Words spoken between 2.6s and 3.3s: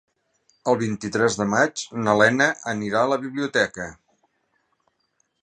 anirà a la